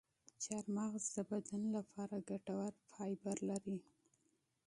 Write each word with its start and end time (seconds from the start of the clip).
چارمغز 0.43 1.03
د 1.15 1.17
بدن 1.29 1.61
لپاره 1.77 2.15
مفید 2.25 2.75
فایبر 2.91 3.37
لري. 3.49 3.77